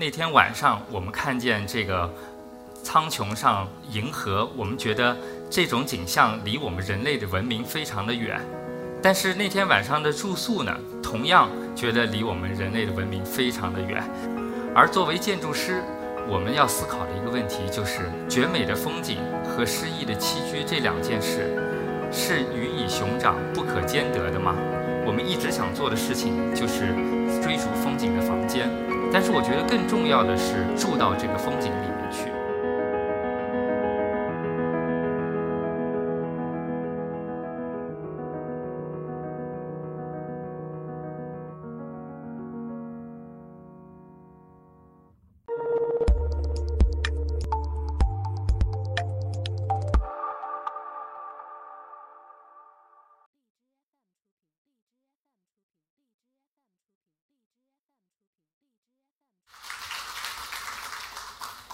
[0.00, 2.10] 那天晚上，我们看见这个
[2.82, 5.14] 苍穹上银河，我们觉得
[5.50, 8.40] 这种景象离我们人类的文明非常的远。
[9.02, 14.02] 但是那天晚上的住宿呢，同样觉得离我们人类的文明非常的远。
[14.74, 15.82] 而作为建筑师，
[16.26, 21.62] 我们要思考的一个问题就是：绝美的风景和诗意的栖居这两件事，
[22.10, 24.54] 是鱼与熊掌不可兼得的吗？
[25.04, 26.86] 我们一直想做的事情就是
[27.42, 28.66] 追逐风景的房间。
[29.12, 32.39] 但是我觉得更重要的是住到这个风景里面去。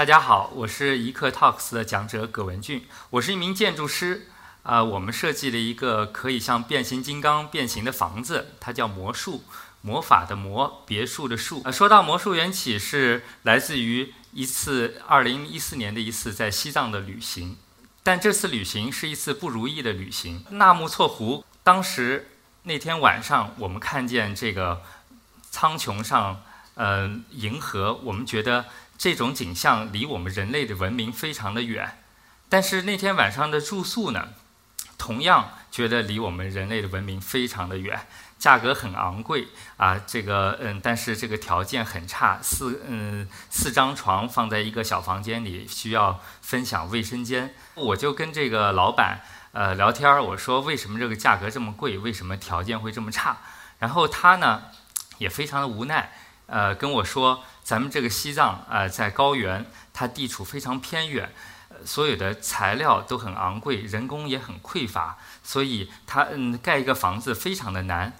[0.00, 4.28] 大家好，我是一刻 Talks 的讲者葛文俊，我是一名建筑师。
[4.62, 9.44] 啊，我们设计了一个可以像变形金刚变形的房子，它叫魔术，
[9.82, 11.70] 魔法的魔，别墅的墅。
[11.70, 17.58] 说到魔术缘起，是来自于一次2014年的一次在西藏的旅行，
[18.02, 20.42] 但这次旅行是一次不如意的旅行。
[20.48, 22.30] 纳木错湖，当时
[22.62, 24.80] 那天晚上，我们看见这个
[25.50, 26.40] 苍穹上，
[26.76, 28.64] 呃，银河，我们觉得。
[29.00, 32.02] 这种景象离我们人类的文明非常的远，
[32.50, 34.28] 但是那天晚上的住宿呢，
[34.98, 38.06] 同样觉得离我们人类的文明非常的远，
[38.38, 47.54] 价格很昂贵啊，这个嗯，但是这个条件很差，四嗯四张床放在一个小房间里，需要分享卫生间。
[47.76, 53.38] 我就跟这个老板呃聊天儿，我说为什么这个价格这么贵，为什么条件会这么差？
[53.78, 54.64] 然后他呢
[55.16, 56.12] 也非常的无奈，
[56.44, 57.42] 呃跟我说。
[57.70, 61.32] 咱们这个西藏啊，在高原，它地处非常偏远，
[61.84, 68.14] 所有的材料都很昂贵，人工也很匮乏，所以它嗯盖一个房子非常的难。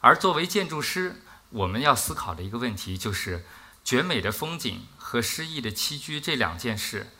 [0.00, 3.44] 而作为建筑师，我们要思考的一个问题就是：
[3.84, 7.12] 绝美的风景和诗意的栖居这两件事，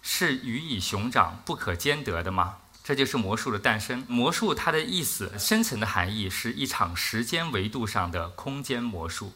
[0.00, 2.58] 是鱼与熊掌不可兼得的吗？
[2.84, 4.04] 这就是魔术的诞生。
[4.06, 9.34] 魔术它的意思，深层的含义是一场时间维度上的空间魔术。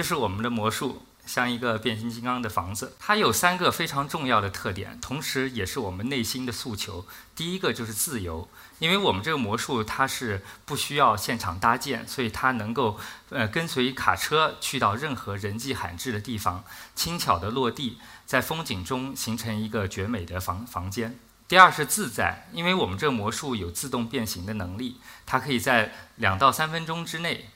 [0.00, 2.96] 就是我们的魔术，像一个变形金刚的房子。
[2.98, 7.04] 它有三个非常重要的特点，同时也是我们内心的诉求。
[7.36, 21.18] 第一个就是自由，因为我们这个魔术它是不需要现场搭建，所以它能够呃跟随卡车去到任何人迹罕至的地方，轻巧的落地，在风景中形成一个绝美的房房间。
[21.46, 24.96] 第二是自在，因为我们这个魔术有自动变形的能力，
[25.26, 27.50] 它可以在两到三分钟之内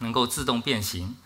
[0.00, 1.16] 能够自动变形。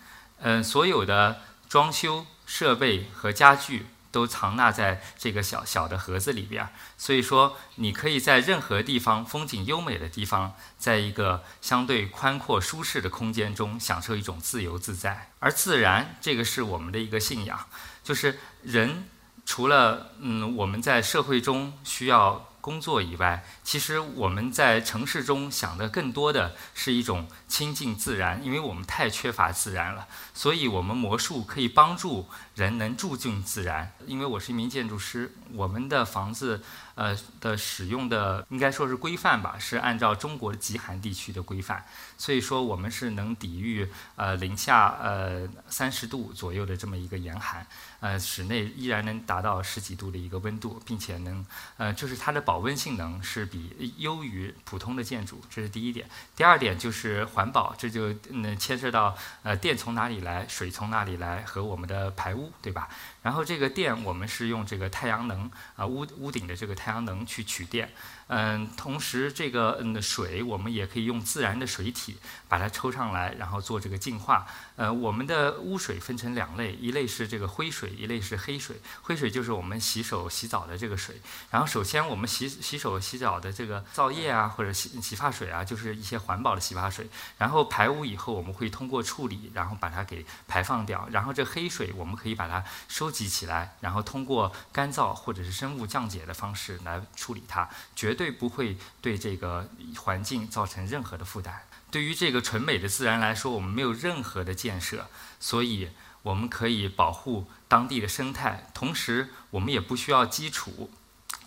[0.43, 15.31] 嗯，所有的装修设备和家具都藏纳在这个小小的盒子里边儿，所以说你可以在任何地方风景优美的地方，在一个相对宽阔舒适的空间中享受一种自由自在。
[15.39, 17.67] 而自然，这个是我们的一个信仰，
[18.05, 19.09] 就是人
[19.47, 22.49] 除了嗯我们在社会中需要。
[22.63, 33.93] 工作以外，其实我们在城市中想的更多的是一种亲近自然，因为我们太缺乏自然了，所以我们魔术可以帮助人能住进自然。
[34.07, 36.63] 因为我是一名建筑师，我们的房子。
[36.95, 41.83] 呃的使用的应该说是规范吧，是按照中国极寒地区的规范，
[42.19, 47.67] 所以说我们是能抵御呃零下呃三十度左右的这么一个严寒，
[48.01, 51.45] 呃室内依然能达到十几度的一个温度，并且能
[51.79, 56.07] 呃就是它的保保温性能是比优于普通的建筑，这是第一点。
[56.37, 62.91] 第二点就是环保，这就嗯牵涉到呃电从哪里来，水从哪里来和我们的排污，对吧？
[63.23, 67.93] 然后这个电我们是用这个太阳能啊屋屋顶的这个太阳能去取电。
[68.29, 72.17] 嗯，同时这个嗯水我们也可以用自然的水体
[72.49, 74.47] 把它抽上来，然后做这个净化。
[74.77, 78.77] 呃，我们的污水分成两类，一类是这个灰水，一类是黑水。
[79.03, 81.21] 灰水就是我们洗手洗澡的这个水。
[81.51, 87.07] 然后首先我们洗洗手洗澡的这个皂液啊，或者洗洗发水啊，就是一些环保的洗发水。
[87.37, 91.07] 然后排污以后，我们会通过处理，然后把它给排放掉。
[91.11, 98.33] 然后这黑水我们可以把它收集起来，然后通过干燥或者是生物降解的方式来处理它，绝对。
[98.33, 99.69] 不会对这个
[99.99, 101.63] 环境造成任何的负担。
[101.91, 105.07] 对于这个纯美的自然来说，我们没有任何的建设，
[105.39, 105.91] 所以
[106.23, 110.91] 我们可以保护当地的生态，同时我们也不需要基础，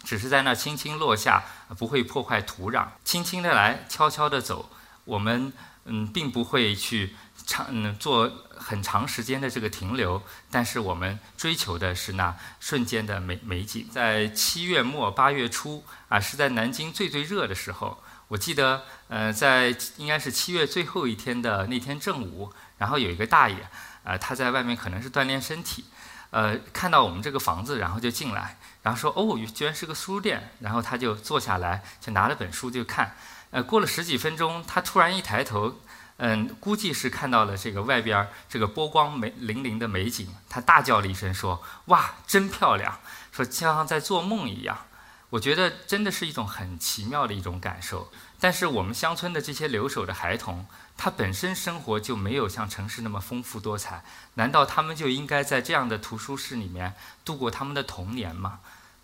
[0.03, 1.44] 只是在那轻轻落下，
[1.77, 4.69] 不会破坏土壤，轻轻的来，悄悄的走。
[5.05, 5.53] 我们
[5.85, 7.15] 嗯，并不会去
[7.45, 10.21] 长嗯做很长时间的这个停留，
[10.51, 13.87] 但是我们追求的是那瞬间的美美景。
[13.91, 18.03] 在七月末八月初啊，是在南京最最热的时候。
[18.27, 23.69] 我记得呃，在应该是七月最后一天的那天正午，然后有一个大爷，
[24.03, 25.85] 呃，他在外面可能是锻炼身体，
[26.31, 33.15] 呃，看到我们这个房子，然后就进来，然后说哦，居然是个书店，然后他就坐下来，就拿了本书就看。
[33.55, 35.79] 呃，过了十几分钟，他突然一抬头，
[36.17, 42.99] 嗯，估计是看到了这个外边这个波光美粼粼的美景，他大叫了一声说：“哇，真漂亮！”
[43.31, 44.87] 说像在做梦一样。
[45.29, 48.11] 我觉得真的是一种很奇妙的一种感受。
[48.41, 50.67] 但是我们乡村的这些留守的孩童，
[50.97, 54.03] 他本身生活就没有像城市那么丰富多彩，
[54.33, 56.93] 难道他们就应该在这样的图书室里面
[57.23, 58.59] 度过他们的童年吗？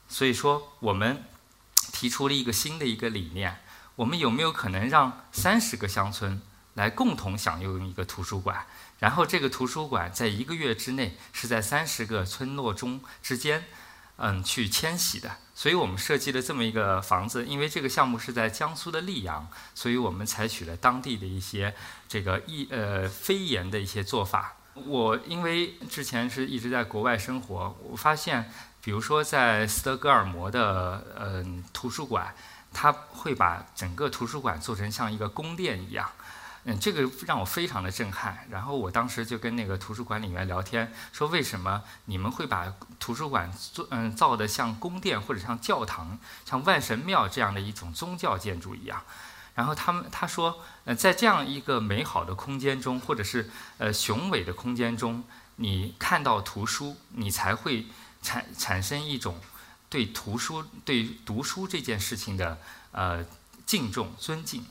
[0.09, 1.23] 所以说，我们
[1.93, 3.61] 提出了一个新的一个理念。
[3.95, 6.41] 我们有没有可能让三十个乡村
[6.75, 8.65] 来共同享用一个图书馆？
[8.99, 13.65] 然后这个图书馆在一个月之内是在三十个村落中之间，
[14.17, 15.37] 嗯，去迁徙的。
[15.55, 17.45] 所以我们设计了这么一个房子。
[17.45, 21.75] 因为这个项目是在江苏的溧阳，所以我们采取了当地的一些
[22.07, 24.55] 这个一呃非言的一些做法。
[24.73, 28.51] 我因为之前是一直在国外生活，我发现，
[28.81, 32.33] 比如说在斯德哥尔摩的嗯图书馆。
[32.73, 36.09] 他会把整个图书馆做成像一个宫殿一样，
[36.63, 38.47] 嗯，这个让我非常的震撼。
[38.49, 49.03] 然后我当时就跟那个图书馆里面聊天，说为什么你们会把图书馆做嗯造的像宫殿或者像教堂、像万神庙这样的一种宗教建筑一样？
[49.53, 55.23] 然后他们他说，呃，在这样一个美好的空间中，或者是呃雄伟的空间中，
[55.57, 57.87] 你看到图书，你才会
[58.21, 59.35] 产产生一种。
[59.91, 62.57] 对图书、对读书这件事情的
[62.93, 63.25] 呃
[63.65, 64.65] 敬重、尊敬，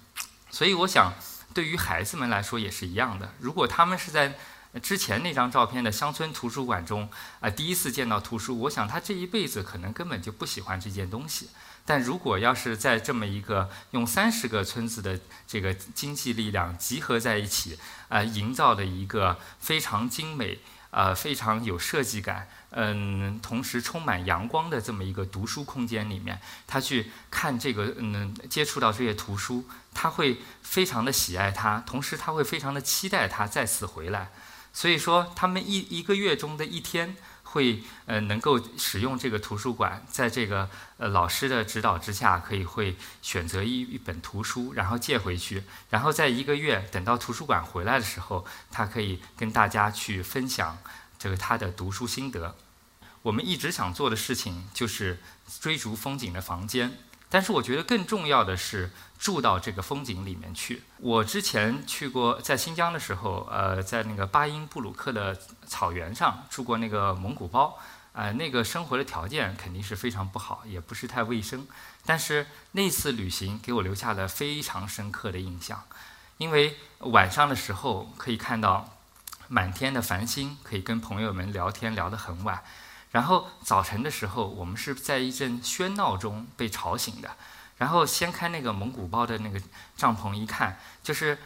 [0.50, 1.12] 所以我想，
[1.52, 3.34] 对于孩子们来说也是一样的。
[3.38, 4.38] 如果他们是在
[4.82, 11.50] 之前那张照片的乡村图书馆中啊第一次见到图书，我想他这一辈子可能根本就不喜欢这件东西。
[11.84, 17.78] 但如果要是在这么一个用三十个村子的这个经济力量集合在一起
[18.08, 20.60] 啊，营造的一个非常精美。
[20.90, 29.64] 呃，非常有设计感，嗯，同时充满阳光的这么一个读书空间里面，他去看这个，嗯，接触到这些图书，
[29.94, 34.30] 他会非常的喜爱它，同时他会非常的期待它再次回来。
[34.72, 37.16] 所以说，他们一一个月中的一天。
[37.52, 40.68] 会呃能够使用这个图书馆，在这个
[40.98, 50.78] 呃老师的指导之下，可以会选择一一本图书，然后借回去，然后在一个月等到图书馆回来的时候，他可以跟大家去分享
[51.18, 52.56] 这个他的读书心得。
[53.22, 55.18] 我们一直想做的事情就是
[55.60, 56.98] 追逐风景的房间。
[57.32, 60.82] 但是我觉得更重要的是住到这个风景里面去。
[60.96, 67.78] 我之前去过在新疆的时候，呃，在那个巴音布鲁克的草原上住过那个蒙古包，
[68.14, 71.68] 呃，那个生活的条件肯定是非常不好，也不是太卫生。
[72.06, 75.84] 但是那次旅行给我留下了非常深刻的印象，
[76.38, 78.96] 因为晚上的时候可以看到
[79.48, 82.62] 满天的繁星，可以跟朋友们聊天聊得很晚。
[83.10, 87.36] 然后早晨的时候，我们是在一阵喧闹中被吵醒的。
[87.80, 89.58] 然后掀开那个蒙古包的那个
[89.96, 91.38] 帐篷一看，就是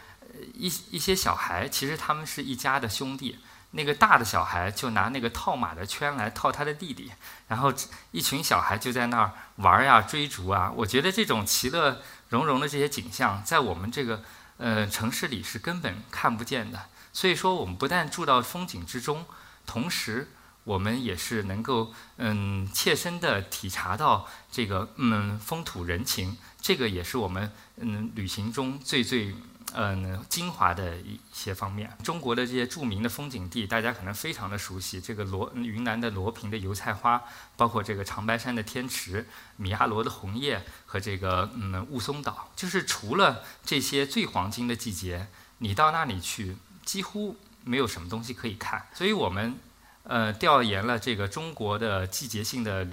[0.53, 3.39] 一一些小孩，其实他们是一家的兄弟。
[3.71, 7.13] 那个大的小孩就拿那个套马的圈来套他的弟弟，
[7.47, 7.73] 然后
[8.11, 10.73] 一群小孩就在那儿玩呀、追逐啊。
[10.75, 14.23] 我觉得这种其乐融融的这些景象，在我们这个
[14.57, 16.87] 呃城市里是根本看不见的。
[17.13, 19.25] 所以说，我们不但住到风景之中，
[19.65, 20.33] 同时。
[20.65, 29.35] 我们也是能够嗯切身的体察到这个嗯风土人情，这个也是我们嗯旅行中最最
[29.75, 31.95] 嗯精华的一些方面。
[32.03, 37.23] 中国的这些著名的风景地，大家可能非常的熟悉，这个罗云南的罗平的油菜花，
[37.59, 45.29] 包括这个长白山的天池、米亚罗的红叶和这个嗯雾凇岛，就是除了这些最黄金的季节，
[45.59, 46.57] 你到那里去
[46.87, 48.87] 几乎没有什么东西可以看。
[48.95, 49.59] 所以我们。
[50.05, 52.87] 呃，调研了这个中国的季节性的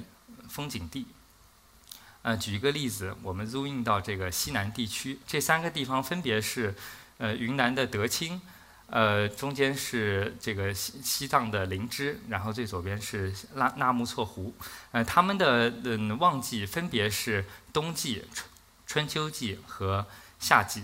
[0.50, 1.06] 风景地。
[2.24, 6.76] 呃，举一个例子，我们 zoom 到这个西南地区，这三个地方分别是，
[7.18, 8.40] 呃，云南的德钦，
[8.86, 14.54] 呃，中间是这个西西藏的林芝，然后最左边是纳纳木错湖。
[14.92, 18.50] 呃，他们的嗯旺季分别是冬季、春
[18.86, 20.06] 春秋季和
[20.40, 20.84] 夏季，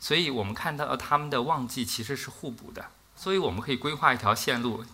[0.00, 2.86] 所以我们看到他们的旺季其实是互补的。
[3.14, 4.84] 所以我们可以规划一条线路，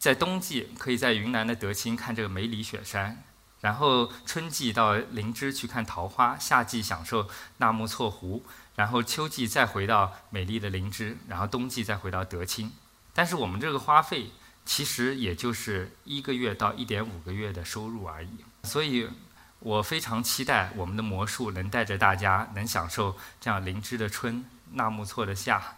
[0.00, 3.22] 在冬季可以在云南的德清看这个梅里雪山，
[3.60, 7.28] 然后春季到林芝去看桃花，夏季享受
[7.58, 8.42] 纳木错湖，
[8.76, 12.72] 然后秋季再回到美丽的林芝，然后冬季再回到德清。
[13.12, 14.30] 但是我们这个花费
[14.64, 18.30] 其实也就是一个月到一点五个月的收入而已，
[18.62, 19.06] 所以
[19.58, 25.76] 我非常期待我们的魔术能带着大家能享受这样灵芝的春、纳木错的夏，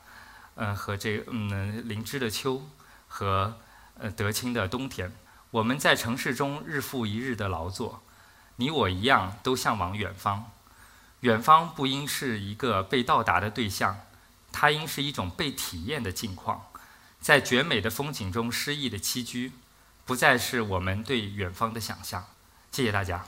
[0.54, 2.62] 嗯，和这嗯灵芝的秋
[3.08, 3.58] 和
[4.02, 5.12] 呃德清的冬天。
[5.52, 8.02] 我们在城市中日复一日的劳作，
[8.56, 10.50] 你我一样都向往远方。
[11.20, 14.00] 远方不应是一个被到达的对象，
[14.50, 16.66] 它应是一种被体验的境况。
[17.20, 19.52] 在绝美的风景中诗意的栖居，
[20.04, 22.26] 不再是我们对远方的想象。
[22.72, 23.24] 谢谢大家。